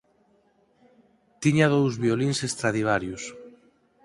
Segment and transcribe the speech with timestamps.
[1.41, 3.23] Tiña dous violíns Stradivarius.